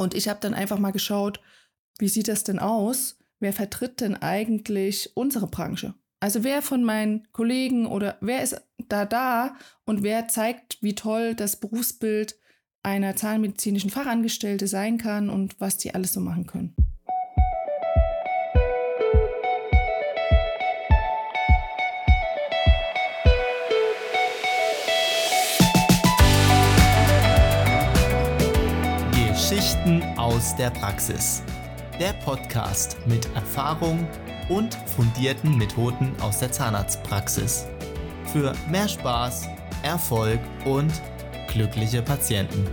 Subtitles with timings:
[0.00, 1.42] Und ich habe dann einfach mal geschaut,
[1.98, 3.18] wie sieht das denn aus?
[3.38, 5.92] Wer vertritt denn eigentlich unsere Branche?
[6.20, 11.34] Also wer von meinen Kollegen oder wer ist da da und wer zeigt, wie toll
[11.34, 12.38] das Berufsbild
[12.82, 16.74] einer zahnmedizinischen Fachangestellte sein kann und was die alles so machen können.
[29.50, 31.42] Geschichten aus der Praxis.
[31.98, 34.06] Der Podcast mit Erfahrung
[34.48, 37.66] und fundierten Methoden aus der Zahnarztpraxis.
[38.26, 39.48] Für mehr Spaß,
[39.82, 40.92] Erfolg und
[41.48, 42.64] glückliche Patienten.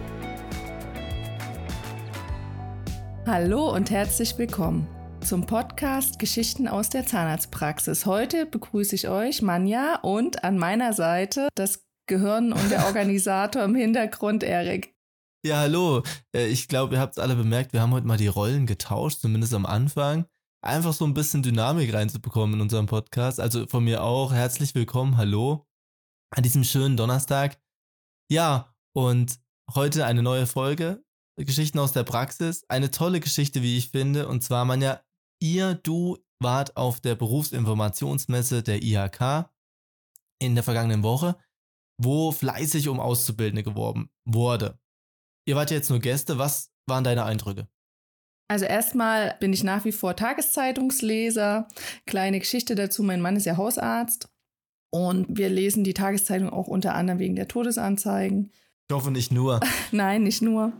[3.25, 4.87] Hallo und herzlich willkommen
[5.21, 8.05] zum Podcast Geschichten aus der Zahnarztpraxis.
[8.05, 13.73] Heute begrüße ich euch, Manja, und an meiner Seite das Gehirn und der Organisator im
[13.73, 14.93] Hintergrund, Erik.
[15.47, 16.03] Ja, hallo.
[16.35, 19.53] Äh, ich glaube, ihr habt alle bemerkt, wir haben heute mal die Rollen getauscht, zumindest
[19.53, 20.25] am Anfang.
[20.61, 23.39] Einfach so ein bisschen Dynamik reinzubekommen in unserem Podcast.
[23.39, 25.65] Also von mir auch herzlich willkommen, hallo,
[26.35, 27.61] an diesem schönen Donnerstag.
[28.29, 29.39] Ja, und
[29.73, 31.01] heute eine neue Folge,
[31.37, 32.65] Geschichten aus der Praxis.
[32.67, 34.27] Eine tolle Geschichte, wie ich finde.
[34.27, 35.01] Und zwar, man ja,
[35.41, 39.49] ihr, du wart auf der Berufsinformationsmesse der IHK
[40.39, 41.37] in der vergangenen Woche,
[41.97, 44.77] wo fleißig um Auszubildende geworben wurde.
[45.47, 46.37] Ihr wart jetzt nur Gäste.
[46.37, 47.67] Was waren deine Eindrücke?
[48.49, 51.67] Also erstmal bin ich nach wie vor Tageszeitungsleser.
[52.05, 54.29] Kleine Geschichte dazu, mein Mann ist ja Hausarzt
[54.91, 58.51] und wir lesen die Tageszeitung auch unter anderem wegen der Todesanzeigen.
[58.89, 59.61] Ich hoffe nicht nur.
[59.91, 60.73] Nein, nicht nur.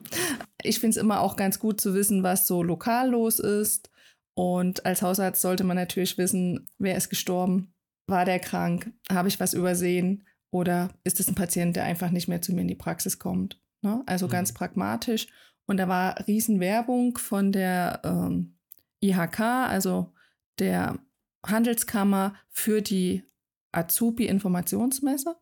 [0.61, 3.89] Ich finde es immer auch ganz gut zu wissen, was so lokal los ist.
[4.35, 7.73] Und als Hausarzt sollte man natürlich wissen, wer ist gestorben,
[8.07, 12.27] war der krank, habe ich was übersehen oder ist es ein Patient, der einfach nicht
[12.27, 13.61] mehr zu mir in die Praxis kommt.
[13.81, 14.03] Ne?
[14.05, 14.31] Also mhm.
[14.31, 15.27] ganz pragmatisch.
[15.65, 18.57] Und da war Riesenwerbung von der ähm,
[19.01, 20.13] IHK, also
[20.59, 20.97] der
[21.45, 23.23] Handelskammer für die
[23.71, 25.35] Azubi-Informationsmesse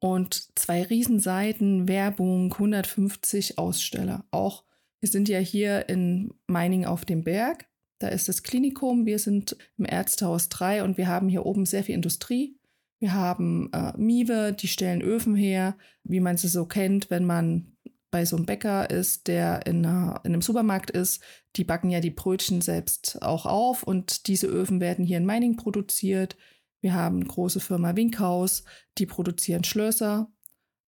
[0.00, 4.24] und zwei Riesenseiten Werbung, 150 Aussteller.
[4.30, 4.64] Auch
[5.00, 7.66] wir sind ja hier in Meining auf dem Berg.
[8.00, 9.06] Da ist das Klinikum.
[9.06, 12.56] Wir sind im Ärztehaus 3 und wir haben hier oben sehr viel Industrie.
[13.00, 17.76] Wir haben äh, Miwe, die stellen Öfen her, wie man sie so kennt, wenn man
[18.10, 21.22] bei so einem Bäcker ist, der in, einer, in einem Supermarkt ist,
[21.56, 25.56] die backen ja die Brötchen selbst auch auf und diese Öfen werden hier in Meining
[25.56, 26.36] produziert.
[26.80, 28.64] Wir haben große Firma Winkhaus,
[28.98, 30.30] die produzieren Schlösser.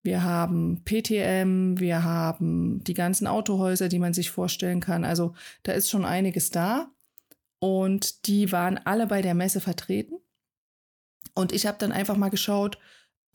[0.02, 5.04] Wir haben PTM, wir haben die ganzen Autohäuser, die man sich vorstellen kann.
[5.04, 6.90] Also da ist schon einiges da.
[7.58, 10.14] Und die waren alle bei der Messe vertreten.
[11.34, 12.78] Und ich habe dann einfach mal geschaut,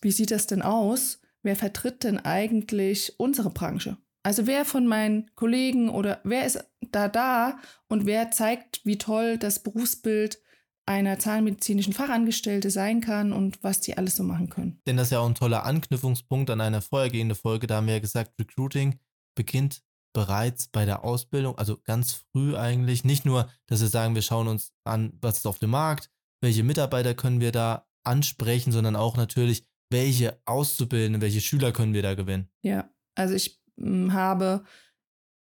[0.01, 1.21] wie sieht das denn aus?
[1.45, 3.97] Wer vertritt denn eigentlich unsere Branche?
[4.23, 9.37] Also wer von meinen Kollegen oder wer ist da da und wer zeigt, wie toll
[9.37, 10.39] das Berufsbild
[10.87, 14.81] einer zahnmedizinischen Fachangestellte sein kann und was die alles so machen können.
[14.87, 17.67] Denn das ist ja auch ein toller Anknüpfungspunkt an eine vorhergehende Folge.
[17.67, 18.99] Da haben wir ja gesagt, Recruiting
[19.35, 19.83] beginnt
[20.13, 23.03] bereits bei der Ausbildung, also ganz früh eigentlich.
[23.03, 26.09] Nicht nur, dass wir sagen, wir schauen uns an, was ist auf dem Markt,
[26.41, 32.01] welche Mitarbeiter können wir da ansprechen, sondern auch natürlich, welche Auszubildende, welche Schüler können wir
[32.01, 32.49] da gewinnen?
[32.61, 34.63] Ja, also ich hm, habe,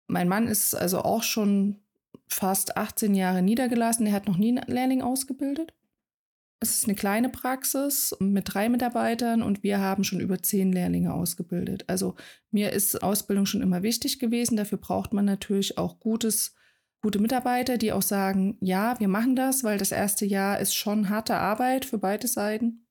[0.07, 1.81] mein Mann ist also auch schon
[2.27, 4.05] fast 18 Jahre niedergelassen.
[4.07, 5.73] Er hat noch nie einen Lehrling ausgebildet.
[6.63, 11.11] Es ist eine kleine Praxis mit drei Mitarbeitern und wir haben schon über zehn Lehrlinge
[11.11, 11.85] ausgebildet.
[11.87, 12.15] Also
[12.51, 14.57] mir ist Ausbildung schon immer wichtig gewesen.
[14.57, 16.53] Dafür braucht man natürlich auch gutes,
[17.01, 21.09] gute Mitarbeiter, die auch sagen, ja, wir machen das, weil das erste Jahr ist schon
[21.09, 22.85] harte Arbeit für beide Seiten.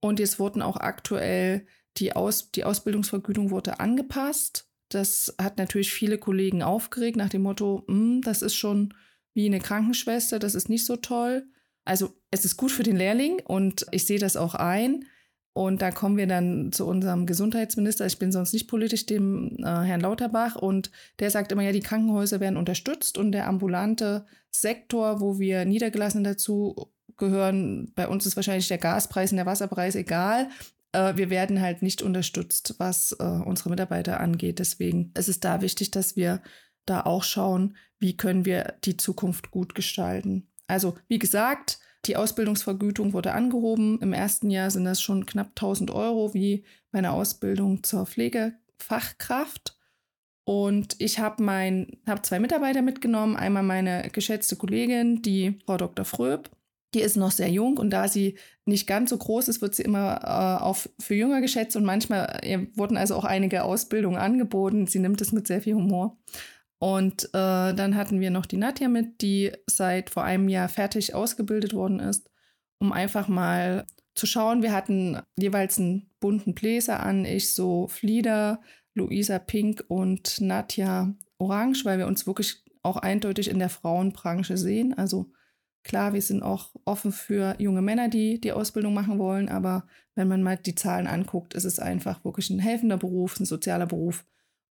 [0.00, 1.66] Und jetzt wurden auch aktuell
[1.96, 4.68] die, Aus, die Ausbildungsvergütung wurde angepasst.
[4.88, 8.94] Das hat natürlich viele Kollegen aufgeregt nach dem Motto, hm, das ist schon
[9.34, 11.46] wie eine Krankenschwester, das ist nicht so toll.
[11.84, 15.04] Also es ist gut für den Lehrling und ich sehe das auch ein.
[15.54, 18.06] Und da kommen wir dann zu unserem Gesundheitsminister.
[18.06, 20.54] Ich bin sonst nicht politisch, dem äh, Herrn Lauterbach.
[20.54, 25.64] Und der sagt immer, ja, die Krankenhäuser werden unterstützt und der ambulante Sektor, wo wir
[25.64, 27.92] Niedergelassene dazu gehören.
[27.94, 30.48] Bei uns ist wahrscheinlich der Gaspreis und der Wasserpreis egal.
[30.92, 34.58] Äh, wir werden halt nicht unterstützt, was äh, unsere Mitarbeiter angeht.
[34.58, 36.42] Deswegen ist es da wichtig, dass wir
[36.86, 40.48] da auch schauen, wie können wir die Zukunft gut gestalten.
[40.66, 44.00] Also, wie gesagt, die Ausbildungsvergütung wurde angehoben.
[44.00, 49.76] Im ersten Jahr sind das schon knapp 1000 Euro wie meine Ausbildung zur Pflegefachkraft.
[50.44, 51.44] Und ich habe
[52.06, 53.36] hab zwei Mitarbeiter mitgenommen.
[53.36, 56.06] Einmal meine geschätzte Kollegin, die Frau Dr.
[56.06, 56.50] Fröb,
[56.94, 59.82] die ist noch sehr jung und da sie nicht ganz so groß ist, wird sie
[59.82, 64.86] immer äh, auch für jünger geschätzt und manchmal äh, wurden also auch einige Ausbildungen angeboten.
[64.86, 66.18] Sie nimmt es mit sehr viel Humor.
[66.78, 71.14] Und äh, dann hatten wir noch die Nadja mit, die seit vor einem Jahr fertig
[71.14, 72.30] ausgebildet worden ist,
[72.78, 74.62] um einfach mal zu schauen.
[74.62, 78.60] Wir hatten jeweils einen bunten Bläser an, ich so Flieder,
[78.94, 84.94] Luisa Pink und Nadja Orange, weil wir uns wirklich auch eindeutig in der Frauenbranche sehen.
[84.94, 85.32] Also
[85.88, 90.28] klar, wir sind auch offen für junge Männer, die die Ausbildung machen wollen, aber wenn
[90.28, 94.24] man mal die Zahlen anguckt, ist es einfach wirklich ein helfender Beruf, ein sozialer Beruf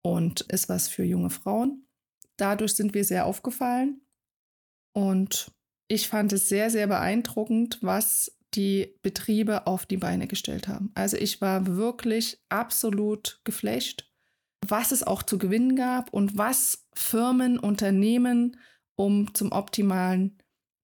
[0.03, 1.87] und ist was für junge Frauen.
[2.37, 4.01] Dadurch sind wir sehr aufgefallen
[4.93, 5.51] und
[5.87, 10.91] ich fand es sehr, sehr beeindruckend, was die Betriebe auf die Beine gestellt haben.
[10.93, 14.09] Also ich war wirklich absolut geflasht
[14.69, 18.57] was es auch zu gewinnen gab und was Firmen, Unternehmen,
[18.95, 20.37] um zum optimalen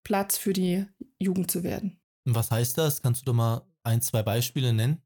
[0.03, 0.85] Platz für die
[1.19, 1.99] Jugend zu werden.
[2.25, 3.01] Was heißt das?
[3.01, 5.01] Kannst du doch mal ein, zwei Beispiele nennen?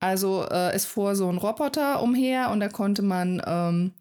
[0.00, 3.92] Also äh, es fuhr so ein Roboter umher und da konnte man ähm,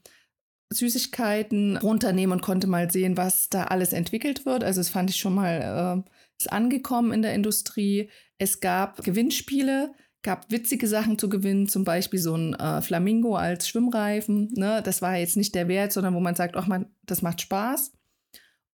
[0.71, 4.63] Süßigkeiten runternehmen und konnte mal sehen, was da alles entwickelt wird.
[4.63, 6.09] Also das fand ich schon mal, äh,
[6.39, 8.09] ist angekommen in der Industrie.
[8.37, 13.67] Es gab Gewinnspiele, gab witzige Sachen zu gewinnen, zum Beispiel so ein äh, Flamingo als
[13.67, 14.49] Schwimmreifen.
[14.53, 14.81] Ne?
[14.83, 17.91] Das war jetzt nicht der Wert, sondern wo man sagt, ach man, das macht Spaß.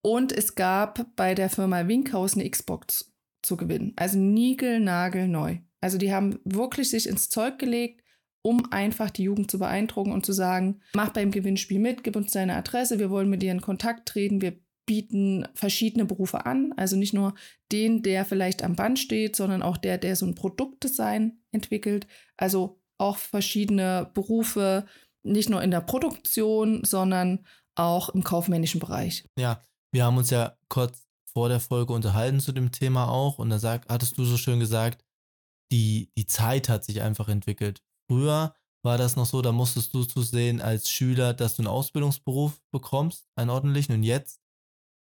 [0.06, 3.12] Und es gab bei der Firma Winkhaus eine Xbox
[3.42, 3.94] zu gewinnen.
[3.96, 5.57] Also niegelnagelneu.
[5.81, 8.04] Also die haben wirklich sich ins Zeug gelegt,
[8.44, 12.31] um einfach die Jugend zu beeindrucken und zu sagen, mach beim Gewinnspiel mit, gib uns
[12.34, 16.72] deine Adresse, wir wollen mit dir in Kontakt treten, wir bieten verschiedene Berufe an.
[16.78, 17.34] Also nicht nur
[17.72, 22.06] den, der vielleicht am Band steht, sondern auch der, der so ein Produktdesign entwickelt.
[22.38, 24.86] Also auch verschiedene Berufe,
[25.24, 27.44] nicht nur in der Produktion, sondern
[27.74, 29.25] auch im kaufmännischen Bereich.
[29.36, 33.50] Ja, wir haben uns ja kurz vor der Folge unterhalten zu dem Thema auch und
[33.50, 35.06] da sag, hattest du so schön gesagt,
[35.71, 37.81] die, die Zeit hat sich einfach entwickelt.
[38.12, 38.53] Früher
[38.83, 42.62] war das noch so, da musstest du zu sehen als Schüler, dass du einen Ausbildungsberuf
[42.71, 44.42] bekommst, einen ordentlichen und jetzt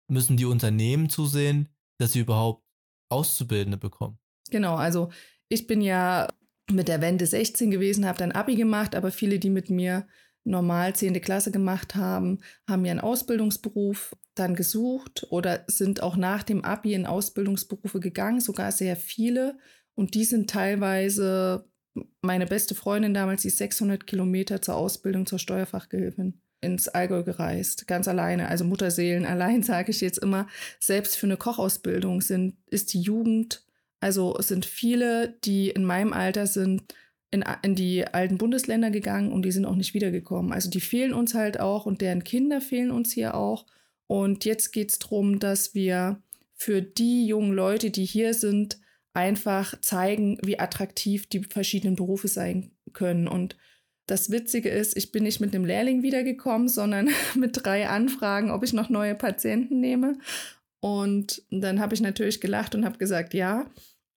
[0.08, 1.68] müssen die Unternehmen zusehen,
[1.98, 2.64] dass sie überhaupt
[3.10, 4.20] Auszubildende bekommen.
[4.50, 5.10] Genau, also
[5.48, 6.28] ich bin ja
[6.70, 10.06] mit der Wende 16 gewesen, habe dann Abi gemacht, aber viele, die mit mir
[10.44, 11.20] normal 10.
[11.20, 16.94] Klasse gemacht haben, haben ja einen Ausbildungsberuf dann gesucht oder sind auch nach dem Abi
[16.94, 19.58] in Ausbildungsberufe gegangen, sogar sehr viele.
[19.94, 21.68] Und die sind teilweise,
[22.20, 28.08] meine beste Freundin damals, die 600 Kilometer zur Ausbildung zur Steuerfachgehilfin ins Allgäu gereist, ganz
[28.08, 28.48] alleine.
[28.48, 30.48] Also Mutterseelen allein, sage ich jetzt immer.
[30.80, 33.64] Selbst für eine Kochausbildung sind, ist die Jugend,
[34.00, 36.82] also sind viele, die in meinem Alter sind,
[37.30, 40.52] in, in die alten Bundesländer gegangen und die sind auch nicht wiedergekommen.
[40.52, 43.66] Also die fehlen uns halt auch und deren Kinder fehlen uns hier auch.
[44.06, 46.22] Und jetzt geht es darum, dass wir
[46.54, 48.78] für die jungen Leute, die hier sind,
[49.12, 53.28] einfach zeigen, wie attraktiv die verschiedenen Berufe sein können.
[53.28, 53.56] Und
[54.06, 58.64] das Witzige ist, ich bin nicht mit einem Lehrling wiedergekommen, sondern mit drei Anfragen, ob
[58.64, 60.18] ich noch neue Patienten nehme.
[60.80, 63.70] Und dann habe ich natürlich gelacht und habe gesagt, ja,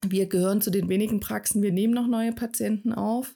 [0.05, 3.35] wir gehören zu den wenigen Praxen, wir nehmen noch neue Patienten auf.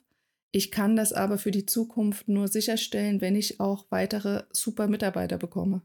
[0.50, 5.38] Ich kann das aber für die Zukunft nur sicherstellen, wenn ich auch weitere super Mitarbeiter
[5.38, 5.80] bekomme.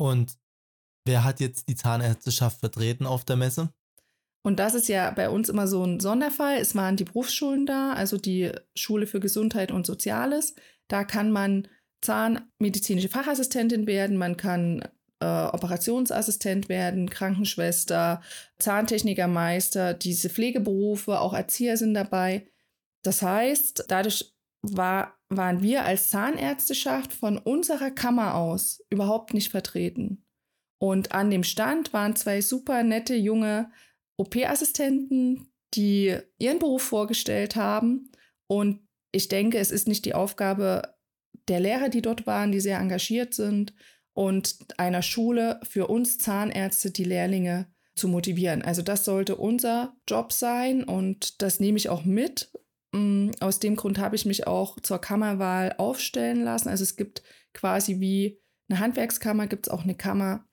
[0.00, 0.38] Und
[1.04, 3.68] wer hat jetzt die Zahnärzteschaft vertreten auf der Messe?
[4.42, 6.56] Und das ist ja bei uns immer so ein Sonderfall.
[6.56, 10.54] Es waren die Berufsschulen da, also die Schule für Gesundheit und Soziales.
[10.88, 11.68] Da kann man
[12.00, 14.88] zahnmedizinische Fachassistentin werden, man kann
[15.20, 18.22] äh, Operationsassistent werden, Krankenschwester,
[18.58, 22.48] Zahntechnikermeister, diese Pflegeberufe, auch Erzieher sind dabei.
[23.02, 30.24] Das heißt, dadurch war, waren wir als Zahnärzteschaft von unserer Kammer aus überhaupt nicht vertreten.
[30.78, 33.70] Und an dem Stand waren zwei super nette junge
[34.16, 38.10] OP-Assistenten, die ihren Beruf vorgestellt haben.
[38.46, 38.80] Und
[39.12, 40.94] ich denke, es ist nicht die Aufgabe
[41.48, 43.74] der Lehrer, die dort waren, die sehr engagiert sind,
[44.12, 48.62] und einer Schule für uns Zahnärzte, die Lehrlinge zu motivieren.
[48.62, 52.50] Also das sollte unser Job sein und das nehme ich auch mit.
[52.92, 56.68] Mm, aus dem Grund habe ich mich auch zur Kammerwahl aufstellen lassen.
[56.68, 60.44] Also es gibt quasi wie eine Handwerkskammer, gibt es auch eine Kammer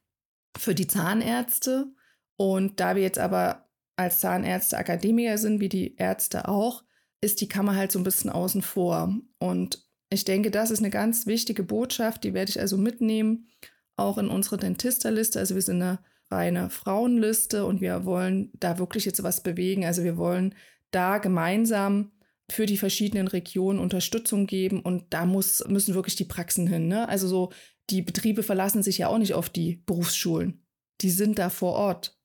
[0.57, 1.93] für die Zahnärzte.
[2.35, 6.83] Und da wir jetzt aber als Zahnärzte Akademiker sind, wie die Ärzte auch,
[7.21, 9.15] ist die Kammer halt so ein bisschen außen vor.
[9.39, 13.47] Und ich denke, das ist eine ganz wichtige Botschaft, die werde ich also mitnehmen,
[13.95, 15.39] auch in unsere Dentisterliste.
[15.39, 19.85] Also wir sind eine reine Frauenliste und wir wollen da wirklich jetzt was bewegen.
[19.85, 20.53] Also wir wollen
[20.91, 22.11] da gemeinsam
[22.51, 26.87] für die verschiedenen Regionen Unterstützung geben und da muss, müssen wirklich die Praxen hin.
[26.87, 27.07] Ne?
[27.09, 27.51] Also so,
[27.89, 30.65] die Betriebe verlassen sich ja auch nicht auf die Berufsschulen.
[31.01, 32.17] Die sind da vor Ort.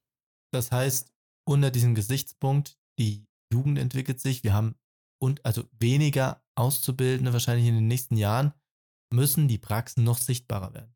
[0.52, 1.12] Das heißt,
[1.45, 4.76] unter diesem Gesichtspunkt, die Jugend entwickelt sich, wir haben
[5.21, 8.52] und also weniger Auszubildende wahrscheinlich in den nächsten Jahren.
[9.12, 10.91] müssen die Praxen noch sichtbarer werden.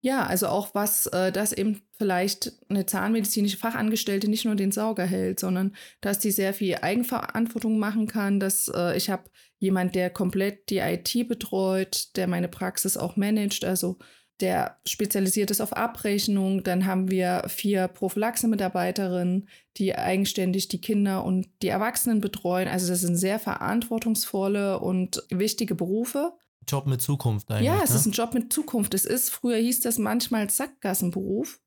[0.00, 5.04] Ja, also auch was, äh, dass eben vielleicht eine zahnmedizinische Fachangestellte nicht nur den Sauger
[5.04, 9.24] hält, sondern dass die sehr viel Eigenverantwortung machen kann, dass äh, ich habe
[9.58, 13.98] jemand, der komplett die IT betreut, der meine Praxis auch managt, also
[14.40, 16.62] der spezialisiert ist auf Abrechnung.
[16.62, 19.48] Dann haben wir vier Prophylaxe-Mitarbeiterinnen,
[19.78, 22.68] die eigenständig die Kinder und die Erwachsenen betreuen.
[22.68, 26.34] Also das sind sehr verantwortungsvolle und wichtige Berufe.
[26.68, 27.66] Job mit Zukunft eigentlich.
[27.66, 27.96] Ja, es ne?
[27.96, 28.94] ist ein Job mit Zukunft.
[28.94, 31.60] Es ist, früher hieß das manchmal Sackgassenberuf.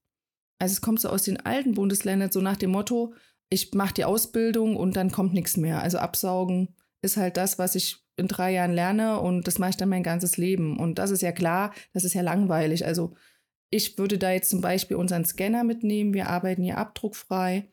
[0.59, 3.13] Also es kommt so aus den alten Bundesländern, so nach dem Motto,
[3.49, 5.81] ich mache die Ausbildung und dann kommt nichts mehr.
[5.81, 9.77] Also absaugen ist halt das, was ich in drei Jahren lerne und das mache ich
[9.77, 10.77] dann mein ganzes Leben.
[10.77, 12.85] Und das ist ja klar, das ist ja langweilig.
[12.85, 13.15] Also
[13.71, 16.13] ich würde da jetzt zum Beispiel unseren Scanner mitnehmen.
[16.13, 17.71] Wir arbeiten hier abdruckfrei.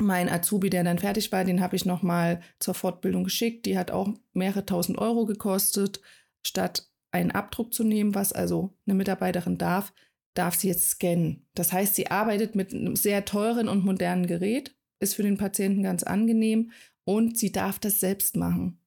[0.00, 3.66] Mein Azubi, der dann fertig war, den habe ich nochmal zur Fortbildung geschickt.
[3.66, 6.00] Die hat auch mehrere tausend Euro gekostet
[6.48, 9.92] statt einen Abdruck zu nehmen, was also eine Mitarbeiterin darf,
[10.34, 11.48] darf sie jetzt scannen.
[11.54, 15.82] Das heißt, sie arbeitet mit einem sehr teuren und modernen Gerät, ist für den Patienten
[15.82, 16.70] ganz angenehm
[17.04, 18.80] und sie darf das selbst machen.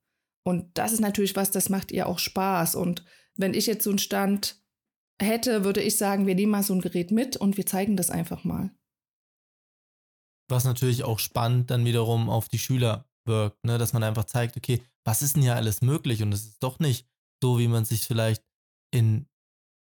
[0.44, 2.76] Und das ist natürlich was, das macht ihr auch Spaß.
[2.76, 4.62] Und wenn ich jetzt so einen Stand
[5.22, 8.10] hätte, würde ich sagen, wir nehmen mal so ein Gerät mit und wir zeigen das
[8.10, 8.72] einfach mal.
[10.50, 13.78] Was natürlich auch spannend dann wiederum auf die Schüler wirkt, ne?
[13.78, 16.24] dass man einfach zeigt, okay, was ist denn hier alles möglich?
[16.24, 17.08] Und es ist doch nicht
[17.42, 18.44] so wie man sich vielleicht
[18.92, 19.26] in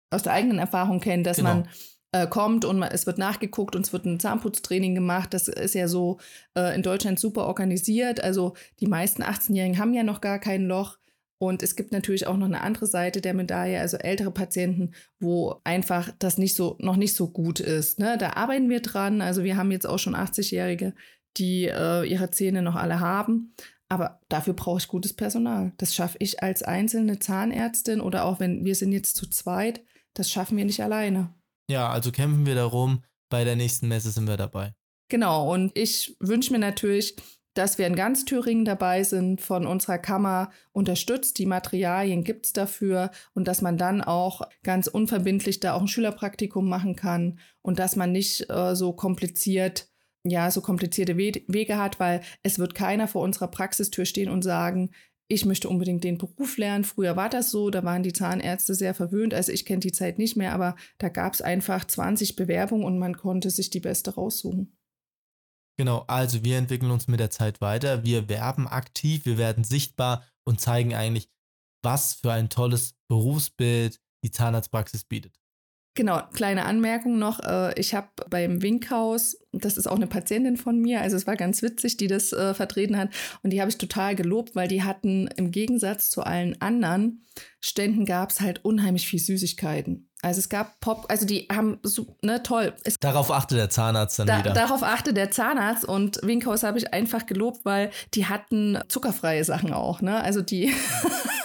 [0.09, 1.55] aus der eigenen Erfahrung kennt, dass genau.
[1.55, 1.69] man
[2.13, 5.33] äh, kommt und man, es wird nachgeguckt und es wird ein Zahnputztraining gemacht.
[5.33, 6.19] Das ist ja so
[6.57, 8.23] äh, in Deutschland super organisiert.
[8.23, 10.97] Also die meisten 18-Jährigen haben ja noch gar kein Loch.
[11.39, 15.61] Und es gibt natürlich auch noch eine andere Seite der Medaille, also ältere Patienten, wo
[15.63, 17.99] einfach das nicht so, noch nicht so gut ist.
[17.99, 18.17] Ne?
[18.17, 19.21] Da arbeiten wir dran.
[19.21, 20.95] Also wir haben jetzt auch schon 80-Jährige,
[21.37, 23.53] die äh, ihre Zähne noch alle haben.
[23.89, 25.73] Aber dafür brauche ich gutes Personal.
[25.77, 29.81] Das schaffe ich als einzelne Zahnärztin oder auch wenn wir sind jetzt zu zweit,
[30.13, 31.33] das schaffen wir nicht alleine.
[31.69, 33.03] Ja, also kämpfen wir darum.
[33.29, 34.73] Bei der nächsten Messe sind wir dabei.
[35.09, 37.15] Genau, und ich wünsche mir natürlich,
[37.53, 41.39] dass wir in ganz Thüringen dabei sind, von unserer Kammer unterstützt.
[41.39, 45.87] Die Materialien gibt es dafür und dass man dann auch ganz unverbindlich da auch ein
[45.87, 49.87] Schülerpraktikum machen kann und dass man nicht äh, so kompliziert
[50.23, 54.41] ja, so komplizierte We Wege hat, weil es wird keiner vor unserer Praxistür stehen und
[54.41, 54.91] sagen,
[55.29, 56.85] ich möchte unbedingt den Beruf lernen.
[56.85, 59.33] Früher war das so, da waren die Zahnärzte sehr verwöhnt.
[59.33, 62.97] Also ich kenne die Zeit nicht mehr, aber da gab es einfach 20 Bewerbungen und
[62.97, 64.77] man konnte sich die beste raussuchen.
[65.77, 68.03] Genau, also wir entwickeln uns mit der Zeit weiter.
[68.03, 71.29] Wir werben aktiv, wir werden sichtbar und zeigen eigentlich,
[71.83, 75.39] was für ein tolles Berufsbild die Zahnarztpraxis bietet.
[75.97, 77.39] Genau, kleine Anmerkung noch.
[77.39, 81.35] Äh, ich habe beim Winkhaus, das ist auch eine Patientin von mir, also es war
[81.35, 83.09] ganz witzig, die das äh, vertreten hat.
[83.41, 87.25] Und die habe ich total gelobt, weil die hatten im Gegensatz zu allen anderen
[87.61, 90.07] Ständen gab es halt unheimlich viel Süßigkeiten.
[90.21, 92.75] Also es gab Pop, also die haben so, ne, toll.
[92.83, 94.53] Es, darauf achtet der Zahnarzt dann da, wieder.
[94.53, 99.73] Darauf achtet der Zahnarzt und Winkhaus habe ich einfach gelobt, weil die hatten zuckerfreie Sachen
[99.73, 100.21] auch, ne?
[100.21, 100.71] Also die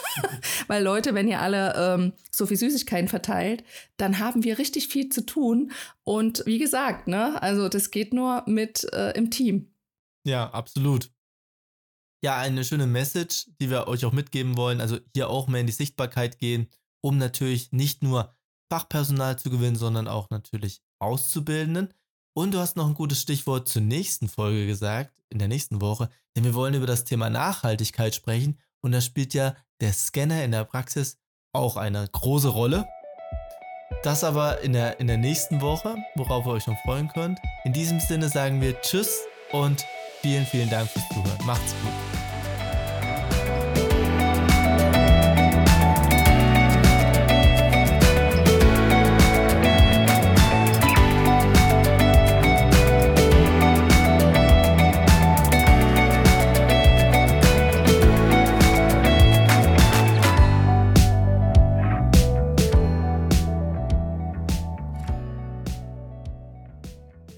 [0.73, 3.63] Weil Leute, wenn ihr alle ähm, so viel Süßigkeiten verteilt,
[3.99, 5.71] dann haben wir richtig viel zu tun.
[6.03, 9.75] Und wie gesagt, ne, also das geht nur mit äh, im Team.
[10.27, 11.11] Ja, absolut.
[12.25, 14.81] Ja, eine schöne Message, die wir euch auch mitgeben wollen.
[14.81, 16.71] Also hier auch mehr in die Sichtbarkeit gehen,
[17.03, 18.35] um natürlich nicht nur
[18.73, 21.93] Fachpersonal zu gewinnen, sondern auch natürlich Auszubildenden.
[22.35, 26.09] Und du hast noch ein gutes Stichwort zur nächsten Folge gesagt, in der nächsten Woche,
[26.35, 30.53] denn wir wollen über das Thema Nachhaltigkeit sprechen und da spielt ja der Scanner in
[30.53, 31.19] der Praxis
[31.53, 32.87] auch eine große Rolle.
[34.05, 37.39] Das aber in der, in der nächsten Woche, worauf ihr euch schon freuen könnt.
[37.65, 39.21] In diesem Sinne sagen wir Tschüss
[39.51, 39.85] und
[40.23, 41.47] vielen, vielen Dank fürs Zuhören.
[41.47, 42.12] Macht's gut.